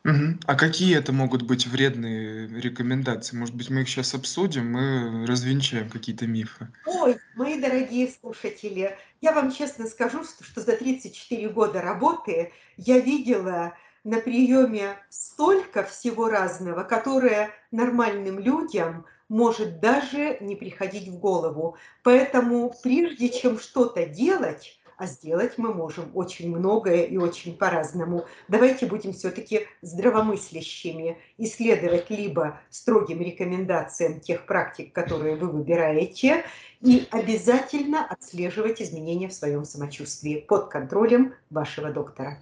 А 0.03 0.55
какие 0.55 0.97
это 0.97 1.13
могут 1.13 1.43
быть 1.43 1.67
вредные 1.67 2.49
рекомендации? 2.49 3.37
Может 3.37 3.55
быть, 3.55 3.69
мы 3.69 3.83
их 3.83 3.89
сейчас 3.89 4.15
обсудим, 4.15 4.73
мы 4.73 5.27
развенчаем 5.27 5.91
какие-то 5.91 6.27
мифы. 6.27 6.69
Ой, 6.87 7.19
мои 7.37 7.61
дорогие 7.61 8.11
слушатели, 8.11 8.97
я 9.21 9.33
вам 9.33 9.53
честно 9.53 9.87
скажу, 9.87 10.25
что 10.25 10.63
за 10.63 10.77
34 10.77 11.49
года 11.51 11.83
работы 11.83 12.53
я 12.79 12.99
видела 12.99 13.75
на 14.03 14.21
приеме 14.21 14.97
столько 15.11 15.85
всего 15.85 16.31
разного, 16.31 16.83
которое 16.85 17.51
нормальным 17.71 18.39
людям 18.39 19.05
может 19.31 19.81
даже 19.81 20.37
не 20.41 20.57
приходить 20.57 21.09
в 21.09 21.19
голову. 21.19 21.77
Поэтому 22.03 22.75
прежде 22.83 23.31
чем 23.31 23.59
что-то 23.59 24.05
делать, 24.05 24.79
а 24.99 25.07
сделать 25.07 25.57
мы 25.57 25.73
можем 25.73 26.11
очень 26.13 26.55
многое 26.55 27.05
и 27.05 27.17
очень 27.17 27.57
по-разному. 27.57 28.27
Давайте 28.49 28.85
будем 28.85 29.15
все-таки 29.15 29.67
здравомыслящими, 29.81 31.17
исследовать 31.39 32.11
либо 32.11 32.61
строгим 32.69 33.23
рекомендациям 33.23 34.21
тех 34.21 34.45
практик, 34.45 34.93
которые 34.93 35.37
вы 35.37 35.49
выбираете, 35.49 36.45
и 36.83 37.07
обязательно 37.11 38.05
отслеживать 38.05 38.83
изменения 38.83 39.29
в 39.29 39.33
своем 39.33 39.65
самочувствии 39.65 40.45
под 40.47 40.69
контролем 40.69 41.35
вашего 41.49 41.91
доктора. 41.91 42.39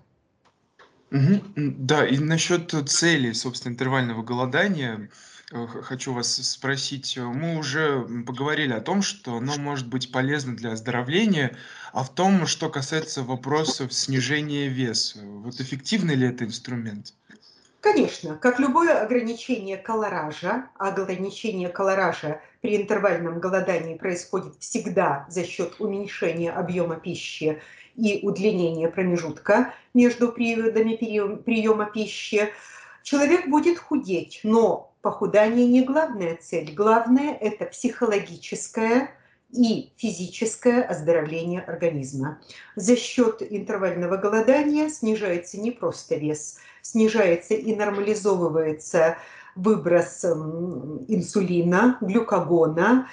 Мгм. 1.10 1.42
Да, 1.54 2.06
и 2.06 2.18
насчет 2.18 2.70
цели, 2.88 3.32
собственно, 3.32 3.72
интервального 3.72 4.22
голодания 4.22 5.10
хочу 5.50 6.12
вас 6.12 6.34
спросить. 6.34 7.16
Мы 7.16 7.58
уже 7.58 8.06
поговорили 8.26 8.72
о 8.72 8.80
том, 8.80 9.02
что 9.02 9.36
оно 9.36 9.56
может 9.56 9.88
быть 9.88 10.12
полезно 10.12 10.56
для 10.56 10.72
оздоровления, 10.72 11.56
а 11.92 12.04
в 12.04 12.14
том, 12.14 12.46
что 12.46 12.68
касается 12.68 13.22
вопросов 13.22 13.92
снижения 13.92 14.68
веса, 14.68 15.20
вот 15.22 15.60
эффективный 15.60 16.14
ли 16.14 16.28
это 16.28 16.44
инструмент? 16.44 17.14
Конечно, 17.80 18.36
как 18.36 18.58
любое 18.58 19.00
ограничение 19.00 19.76
колоража, 19.76 20.66
а 20.78 20.88
ограничение 20.88 21.68
колоража 21.68 22.40
при 22.60 22.76
интервальном 22.76 23.38
голодании 23.38 23.96
происходит 23.96 24.54
всегда 24.58 25.26
за 25.28 25.44
счет 25.44 25.76
уменьшения 25.78 26.50
объема 26.50 26.96
пищи 26.96 27.62
и 27.94 28.20
удлинения 28.22 28.88
промежутка 28.88 29.72
между 29.94 30.32
периодами 30.32 30.96
приема 31.36 31.86
пищи, 31.86 32.52
человек 33.02 33.48
будет 33.48 33.78
худеть, 33.78 34.40
но 34.42 34.94
похудание 35.02 35.66
не 35.66 35.82
главная 35.82 36.36
цель. 36.36 36.74
Главное– 36.74 37.34
это 37.40 37.64
психологическое 37.66 39.10
и 39.50 39.92
физическое 39.96 40.82
оздоровление 40.82 41.62
организма. 41.62 42.40
За 42.76 42.96
счет 42.96 43.40
интервального 43.40 44.16
голодания 44.16 44.90
снижается 44.90 45.58
не 45.58 45.70
просто 45.70 46.16
вес, 46.16 46.58
снижается 46.82 47.54
и 47.54 47.74
нормализовывается 47.74 49.16
выброс 49.54 50.24
инсулина, 50.24 51.96
глюкогона, 52.00 53.08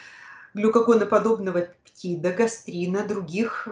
глюкогоноподобного 0.54 1.62
пептида, 1.62 2.32
гастрина, 2.32 3.08
других 3.08 3.68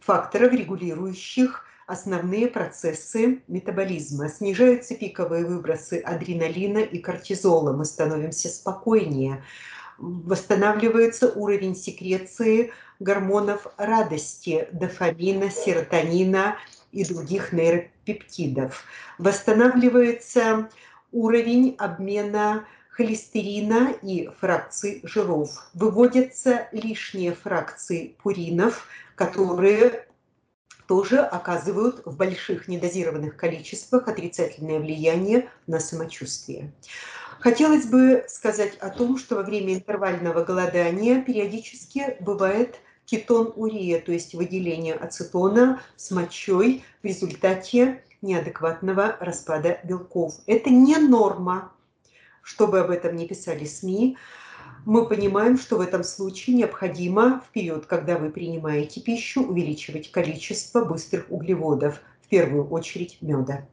факторов, 0.00 0.52
регулирующих 0.52 1.65
основные 1.86 2.48
процессы 2.48 3.42
метаболизма. 3.46 4.28
Снижаются 4.28 4.94
пиковые 4.94 5.46
выбросы 5.46 6.00
адреналина 6.04 6.78
и 6.78 6.98
кортизола, 6.98 7.72
мы 7.72 7.84
становимся 7.84 8.48
спокойнее. 8.48 9.42
Восстанавливается 9.98 11.30
уровень 11.30 11.74
секреции 11.74 12.72
гормонов 13.00 13.66
радости, 13.78 14.68
дофамина, 14.72 15.50
серотонина 15.50 16.56
и 16.92 17.04
других 17.04 17.52
нейропептидов. 17.52 18.84
Восстанавливается 19.18 20.68
уровень 21.12 21.76
обмена 21.78 22.66
холестерина 22.90 23.94
и 24.02 24.30
фракций 24.40 25.00
жиров. 25.02 25.50
Выводятся 25.74 26.68
лишние 26.72 27.32
фракции 27.34 28.16
пуринов, 28.22 28.88
которые 29.14 30.05
тоже 30.86 31.20
оказывают 31.20 32.02
в 32.04 32.16
больших 32.16 32.68
недозированных 32.68 33.36
количествах 33.36 34.08
отрицательное 34.08 34.78
влияние 34.78 35.48
на 35.66 35.80
самочувствие. 35.80 36.72
Хотелось 37.40 37.86
бы 37.86 38.24
сказать 38.28 38.76
о 38.78 38.90
том, 38.90 39.18
что 39.18 39.36
во 39.36 39.42
время 39.42 39.74
интервального 39.74 40.42
голодания 40.42 41.20
периодически 41.22 42.16
бывает 42.20 42.80
кетон-урия, 43.04 44.00
то 44.00 44.12
есть 44.12 44.34
выделение 44.34 44.94
ацетона 44.94 45.80
с 45.96 46.10
мочой 46.10 46.84
в 47.02 47.06
результате 47.06 48.02
неадекватного 48.22 49.16
распада 49.20 49.78
белков. 49.84 50.34
Это 50.46 50.70
не 50.70 50.96
норма, 50.96 51.72
чтобы 52.42 52.80
об 52.80 52.90
этом 52.90 53.16
не 53.16 53.26
писали 53.28 53.64
СМИ 53.64 54.16
мы 54.86 55.06
понимаем, 55.06 55.58
что 55.58 55.76
в 55.76 55.80
этом 55.80 56.04
случае 56.04 56.56
необходимо 56.56 57.40
в 57.40 57.52
период, 57.52 57.86
когда 57.86 58.16
вы 58.16 58.30
принимаете 58.30 59.00
пищу, 59.00 59.42
увеличивать 59.42 60.10
количество 60.10 60.84
быстрых 60.84 61.26
углеводов, 61.28 62.00
в 62.22 62.28
первую 62.28 62.68
очередь 62.68 63.18
меда. 63.20 63.66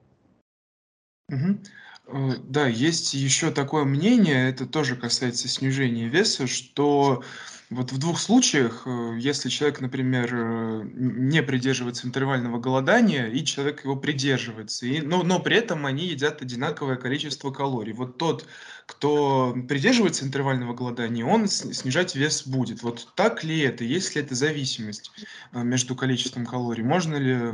Угу. 1.30 2.38
Да, 2.44 2.68
есть 2.68 3.14
еще 3.14 3.52
такое 3.52 3.84
мнение, 3.86 4.50
это 4.50 4.66
тоже 4.66 4.96
касается 4.96 5.48
снижения 5.48 6.08
веса, 6.08 6.48
что 6.48 7.24
вот 7.70 7.92
в 7.92 7.98
двух 7.98 8.20
случаях, 8.20 8.84
э, 8.86 9.16
если 9.18 9.50
человек, 9.50 9.82
например, 9.82 10.30
э, 10.32 10.84
не 10.94 11.42
придерживается 11.42 12.06
интервального 12.08 12.60
голодания, 12.60 13.28
и 13.28 13.44
человек 13.44 13.84
его 13.84 13.96
придерживается, 13.96 14.86
и, 14.86 15.02
но, 15.02 15.24
но 15.24 15.40
при 15.40 15.58
этом 15.58 15.86
они 15.86 16.06
едят 16.06 16.42
одинаковое 16.42 16.98
количество 16.98 17.52
калорий. 17.52 17.94
Вот 17.94 18.18
тот, 18.18 18.46
кто 18.86 19.56
придерживается 19.68 20.26
интервального 20.26 20.74
голодания, 20.74 21.26
он 21.26 21.48
снижать 21.48 22.16
вес 22.16 22.46
будет. 22.48 22.84
Вот 22.84 23.14
так 23.16 23.44
ли 23.44 23.60
это? 23.60 23.84
Есть 23.84 24.16
ли 24.16 24.22
это 24.22 24.36
зависимость 24.36 25.12
э, 25.52 25.64
между 25.64 25.96
количеством 25.96 26.46
калорий? 26.46 26.84
Можно 26.84 27.16
ли 27.16 27.54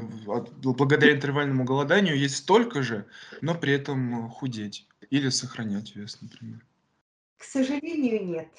благодаря 0.63 1.13
интервальному 1.13 1.63
голоданию 1.63 2.18
есть 2.18 2.38
столько 2.38 2.84
же, 2.84 3.06
но 3.42 3.56
при 3.56 3.74
этом 3.74 4.30
худеть 4.30 4.88
или 5.10 5.30
сохранять 5.30 5.96
вес, 5.96 6.18
например? 6.22 6.60
К 7.38 7.44
сожалению, 7.44 8.26
нет 8.26 8.50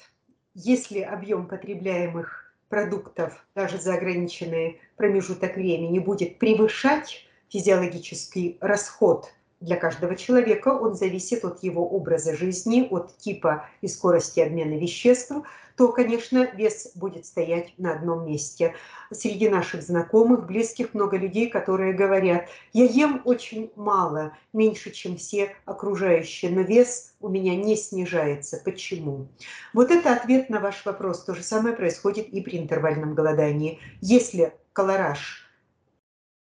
если 0.53 0.99
объем 0.99 1.47
потребляемых 1.47 2.53
продуктов 2.69 3.45
даже 3.55 3.79
за 3.79 3.95
ограниченный 3.95 4.79
промежуток 4.95 5.55
времени 5.55 5.99
будет 5.99 6.39
превышать 6.39 7.25
физиологический 7.49 8.57
расход 8.61 9.33
для 9.61 9.77
каждого 9.77 10.15
человека, 10.15 10.69
он 10.69 10.95
зависит 10.95 11.45
от 11.45 11.63
его 11.63 11.87
образа 11.87 12.35
жизни, 12.35 12.87
от 12.89 13.15
типа 13.17 13.67
и 13.81 13.87
скорости 13.87 14.39
обмена 14.39 14.77
веществ, 14.77 15.31
то, 15.77 15.91
конечно, 15.91 16.49
вес 16.53 16.91
будет 16.95 17.25
стоять 17.25 17.73
на 17.77 17.93
одном 17.93 18.25
месте. 18.25 18.75
Среди 19.11 19.49
наших 19.49 19.83
знакомых, 19.83 20.45
близких 20.45 20.93
много 20.93 21.17
людей, 21.17 21.49
которые 21.49 21.93
говорят, 21.93 22.49
я 22.73 22.85
ем 22.85 23.21
очень 23.25 23.71
мало, 23.75 24.35
меньше, 24.51 24.91
чем 24.91 25.17
все 25.17 25.55
окружающие, 25.65 26.51
но 26.51 26.61
вес 26.61 27.13
у 27.19 27.29
меня 27.29 27.55
не 27.55 27.75
снижается. 27.75 28.61
Почему? 28.63 29.27
Вот 29.73 29.91
это 29.91 30.13
ответ 30.13 30.49
на 30.49 30.59
ваш 30.59 30.85
вопрос. 30.85 31.23
То 31.23 31.33
же 31.33 31.43
самое 31.43 31.75
происходит 31.75 32.27
и 32.29 32.41
при 32.41 32.57
интервальном 32.57 33.15
голодании. 33.15 33.79
Если 34.01 34.53
колораж 34.73 35.47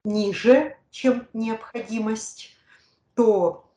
ниже, 0.04 0.76
чем 0.90 1.26
необходимость, 1.32 2.57
то 3.18 3.68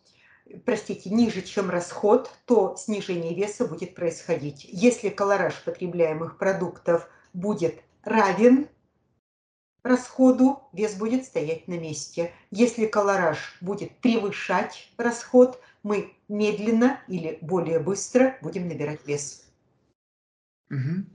простите, 0.66 1.10
ниже, 1.10 1.42
чем 1.42 1.72
расход, 1.72 2.30
то 2.46 2.76
снижение 2.78 3.34
веса 3.34 3.66
будет 3.66 3.96
происходить. 3.96 4.68
Если 4.70 5.10
колораж 5.10 5.64
потребляемых 5.64 6.38
продуктов 6.38 7.10
будет 7.34 7.82
равен 8.04 8.70
расходу, 9.82 10.60
вес 10.74 10.94
будет 10.94 11.26
стоять 11.26 11.68
на 11.68 11.80
месте. 11.80 12.34
Если 12.52 12.86
колораж 12.86 13.58
будет 13.62 13.98
превышать 13.98 14.92
расход, 14.98 15.60
мы 15.82 16.14
медленно 16.28 17.02
или 17.08 17.40
более 17.42 17.80
быстро 17.80 18.38
будем 18.44 18.68
набирать 18.68 19.08
вес. 19.08 19.51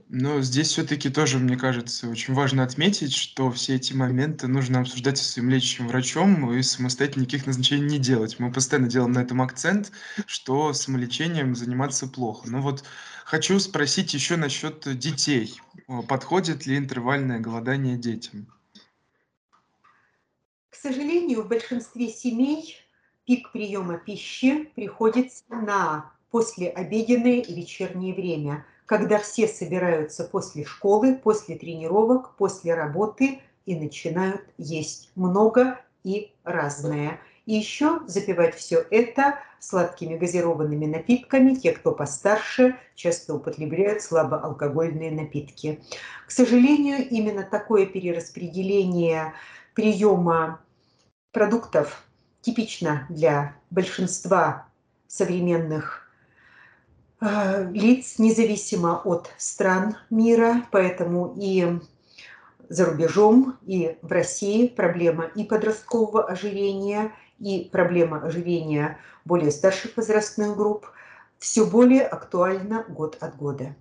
Но 0.09 0.39
здесь 0.41 0.67
все-таки 0.67 1.09
тоже, 1.09 1.39
мне 1.39 1.57
кажется, 1.57 2.07
очень 2.07 2.35
важно 2.35 2.61
отметить, 2.61 3.15
что 3.15 3.49
все 3.49 3.75
эти 3.75 3.91
моменты 3.91 4.47
нужно 4.47 4.81
обсуждать 4.81 5.17
со 5.17 5.23
своим 5.23 5.49
лечащим 5.49 5.87
врачом 5.87 6.53
и 6.53 6.61
самостоятельно 6.61 7.21
никаких 7.21 7.47
назначений 7.47 7.97
не 7.97 7.97
делать. 7.97 8.37
Мы 8.37 8.51
постоянно 8.51 8.87
делаем 8.87 9.13
на 9.13 9.19
этом 9.19 9.41
акцент, 9.41 9.91
что 10.27 10.73
самолечением 10.73 11.55
заниматься 11.55 12.07
плохо. 12.07 12.47
Но 12.47 12.61
вот 12.61 12.83
хочу 13.25 13.59
спросить 13.59 14.13
еще 14.13 14.35
насчет 14.35 14.87
детей. 14.99 15.59
Подходит 16.07 16.67
ли 16.67 16.77
интервальное 16.77 17.39
голодание 17.39 17.97
детям? 17.97 18.45
К 20.69 20.75
сожалению, 20.75 21.41
в 21.41 21.47
большинстве 21.47 22.09
семей 22.09 22.75
пик 23.25 23.51
приема 23.51 23.97
пищи 23.97 24.65
приходится 24.75 25.43
на 25.49 26.11
послеобеденное 26.29 27.41
и 27.41 27.55
вечернее 27.55 28.13
время– 28.13 28.63
когда 28.87 29.19
все 29.19 29.47
собираются 29.47 30.23
после 30.23 30.63
школы, 30.65 31.15
после 31.15 31.57
тренировок, 31.57 32.35
после 32.37 32.73
работы 32.73 33.41
и 33.65 33.75
начинают 33.75 34.41
есть 34.57 35.11
много 35.15 35.79
и 36.03 36.31
разное. 36.45 37.19
И 37.45 37.53
еще 37.55 37.99
запивать 38.07 38.55
все 38.55 38.85
это 38.89 39.39
сладкими 39.59 40.17
газированными 40.17 40.85
напитками. 40.85 41.55
Те, 41.55 41.73
кто 41.73 41.91
постарше, 41.91 42.77
часто 42.95 43.35
употребляют 43.35 44.01
слабоалкогольные 44.01 45.11
напитки. 45.11 45.81
К 46.25 46.31
сожалению, 46.31 47.07
именно 47.09 47.43
такое 47.43 47.85
перераспределение 47.85 49.33
приема 49.73 50.61
продуктов 51.33 52.05
типично 52.39 53.05
для 53.09 53.53
большинства 53.69 54.65
современных 55.07 56.06
лиц, 57.21 58.19
независимо 58.19 59.01
от 59.03 59.31
стран 59.37 59.97
мира, 60.09 60.63
поэтому 60.71 61.33
и 61.37 61.79
за 62.69 62.85
рубежом, 62.85 63.57
и 63.65 63.97
в 64.01 64.11
России 64.11 64.67
проблема 64.67 65.25
и 65.25 65.43
подросткового 65.43 66.25
ожирения, 66.25 67.11
и 67.39 67.69
проблема 67.71 68.21
ожирения 68.25 68.99
более 69.25 69.51
старших 69.51 69.95
возрастных 69.97 70.55
групп 70.55 70.87
все 71.39 71.65
более 71.65 72.03
актуальна 72.03 72.83
год 72.89 73.17
от 73.19 73.37
года. 73.37 73.75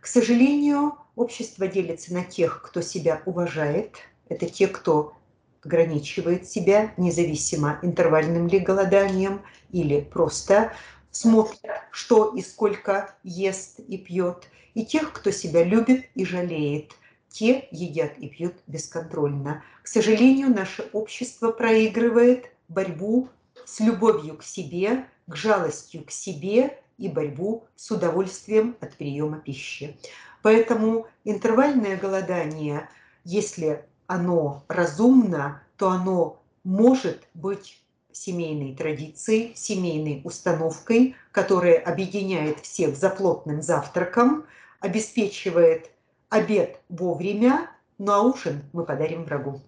К 0.00 0.06
сожалению, 0.06 0.94
общество 1.16 1.66
делится 1.66 2.14
на 2.14 2.24
тех, 2.24 2.62
кто 2.62 2.80
себя 2.80 3.20
уважает, 3.26 3.96
это 4.28 4.46
те, 4.46 4.68
кто 4.68 5.14
ограничивает 5.62 6.48
себя, 6.48 6.92
независимо 6.96 7.78
интервальным 7.82 8.46
ли 8.46 8.60
голоданием 8.60 9.42
или 9.70 10.00
просто 10.00 10.72
смотрят, 11.10 11.82
что 11.90 12.34
и 12.34 12.42
сколько 12.42 13.14
ест 13.22 13.80
и 13.80 13.98
пьет, 13.98 14.48
и 14.74 14.84
тех, 14.84 15.12
кто 15.12 15.30
себя 15.30 15.64
любит 15.64 16.06
и 16.14 16.24
жалеет. 16.24 16.92
Те 17.28 17.68
едят 17.70 18.18
и 18.18 18.28
пьют 18.28 18.54
бесконтрольно. 18.66 19.62
К 19.82 19.88
сожалению, 19.88 20.50
наше 20.50 20.88
общество 20.92 21.52
проигрывает 21.52 22.50
борьбу 22.68 23.28
с 23.64 23.80
любовью 23.80 24.36
к 24.36 24.42
себе, 24.42 25.06
к 25.26 25.36
жалостью 25.36 26.04
к 26.04 26.10
себе 26.10 26.78
и 26.98 27.08
борьбу 27.08 27.64
с 27.76 27.90
удовольствием 27.90 28.76
от 28.80 28.96
приема 28.96 29.38
пищи. 29.38 29.96
Поэтому 30.42 31.06
интервальное 31.24 31.96
голодание, 31.96 32.88
если 33.24 33.84
оно 34.06 34.64
разумно, 34.68 35.62
то 35.76 35.90
оно 35.90 36.42
может 36.64 37.22
быть 37.34 37.80
семейной 38.12 38.74
традицией, 38.74 39.52
семейной 39.54 40.20
установкой, 40.24 41.16
которая 41.32 41.78
объединяет 41.78 42.60
всех 42.60 42.96
за 42.96 43.10
плотным 43.10 43.62
завтраком, 43.62 44.44
обеспечивает 44.80 45.90
обед 46.28 46.80
вовремя, 46.88 47.70
ну 47.98 48.12
а 48.12 48.22
ужин 48.22 48.62
мы 48.72 48.84
подарим 48.84 49.24
врагу. 49.24 49.60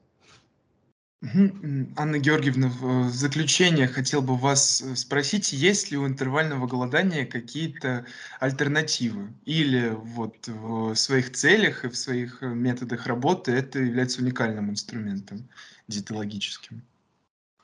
Анна 1.97 2.19
Георгиевна, 2.19 2.69
в 2.69 3.09
заключение 3.11 3.87
хотел 3.87 4.23
бы 4.23 4.37
вас 4.37 4.83
э, 4.83 4.97
спросить, 4.97 5.53
есть 5.53 5.93
ли 5.93 5.97
у 5.97 6.05
интервального 6.05 6.67
голодания 6.67 7.25
какие-то 7.25 8.05
альтернативы? 8.41 9.33
Или 9.45 9.91
вот 9.91 10.49
в 10.49 10.97
своих 10.97 11.31
целях 11.31 11.85
и 11.85 11.89
в 11.89 11.97
своих 11.97 12.43
э, 12.43 12.47
методах 12.47 13.07
работы 13.07 13.53
это 13.53 13.79
является 13.79 14.21
уникальным 14.21 14.71
инструментом 14.71 15.49
диетологическим? 15.87 16.83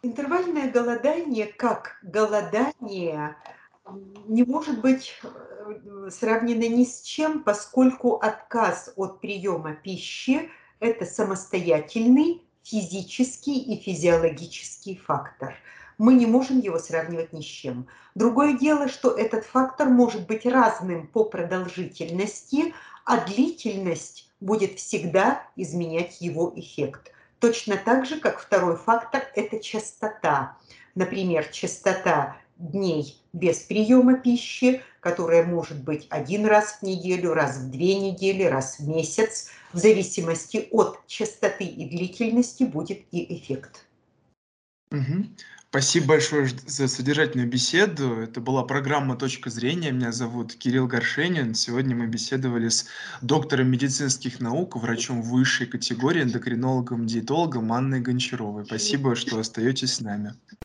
Интервальное 0.02 0.70
голодание 0.70 1.46
как 1.46 1.98
голодание 2.02 3.37
не 4.28 4.44
может 4.44 4.80
быть 4.80 5.12
э, 5.24 6.08
сравнено 6.12 6.68
ни 6.68 6.84
с 6.84 7.02
чем, 7.02 7.42
поскольку 7.42 8.14
отказ 8.14 8.92
от 8.94 9.20
приема 9.20 9.74
пищи– 9.74 10.50
это 10.80 11.04
самостоятельный 11.04 12.42
физический 12.62 13.58
и 13.58 13.80
физиологический 13.80 14.94
фактор. 15.04 15.56
Мы 15.96 16.14
не 16.14 16.26
можем 16.26 16.61
его 16.61 16.78
сравнивать 16.78 17.32
ни 17.32 17.40
с 17.40 17.46
чем. 17.46 17.88
Другое 18.14 18.56
дело, 18.56 18.88
что 18.88 19.11
этот 19.11 19.44
фактор 19.46 19.88
может 19.88 20.28
быть 20.28 20.46
разным 20.46 21.08
по 21.08 21.24
продолжительности, 21.24 22.72
а 23.04 23.26
длительность 23.26 24.30
будет 24.38 24.78
всегда 24.78 25.42
изменять 25.56 26.20
его 26.20 26.52
эффект– 26.54 27.11
Точно 27.40 27.77
так 27.77 28.07
же, 28.07 28.18
как 28.18 28.40
второй 28.40 28.77
фактор– 28.77 29.22
это 29.35 29.61
частота. 29.61 30.57
Например, 30.94 31.46
частота 31.46 32.37
дней 32.57 33.22
без 33.33 33.61
приема 33.61 34.18
пищи, 34.18 34.83
которая 35.01 35.44
может 35.44 35.83
быть 35.83 36.07
один 36.11 36.46
раз 36.46 36.79
в 36.79 36.83
неделю, 36.83 37.35
раз 37.35 37.59
в 37.59 37.70
две 37.70 37.94
недели, 37.94 38.42
раз 38.42 38.81
в 38.81 38.88
месяц. 38.88 39.51
В 39.72 39.79
зависимости 39.79 40.68
от 40.72 41.07
частоты 41.07 41.64
и 41.64 41.88
длительности 41.88 42.64
будет 42.64 43.03
и 43.12 43.37
эффект. 43.37 43.85
Угу. 44.90 45.27
Спасибо 45.70 46.07
большое 46.07 46.48
за 46.66 46.88
содержательную 46.88 47.46
беседу. 47.46 48.14
Это 48.14 48.40
была 48.40 48.64
программа 48.64 49.16
«Точка 49.16 49.50
зрения». 49.50 49.90
Меня 49.90 50.12
зовут 50.12 50.54
Кирилл 50.54 50.87
Горшенин. 50.87 51.52
Сегодня 51.54 51.94
мы 51.94 52.07
беседовали 52.07 52.70
с 52.70 52.87
доктором 53.20 53.70
медицинских 53.70 54.40
наук, 54.40 54.76
врачом 54.76 55.20
высшей 55.20 55.66
категории, 55.66 56.22
эндокринологом, 56.22 57.07
диетологом 57.07 57.70
Анной 57.70 58.00
Гончаровой. 58.00 58.64
Спасибо, 58.64 59.14
что 59.14 59.38
остаетесь 59.38 59.96
с 59.96 60.00
нами. 60.00 60.33